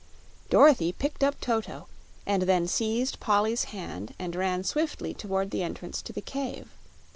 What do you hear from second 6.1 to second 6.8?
the cave.